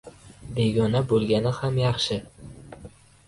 [0.59, 2.17] Begona bo‘lgani ham yaxshi.